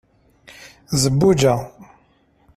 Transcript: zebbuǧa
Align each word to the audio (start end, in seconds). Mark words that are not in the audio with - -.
zebbuǧa 1.01 1.53